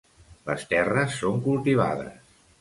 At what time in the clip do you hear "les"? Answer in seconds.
0.49-0.63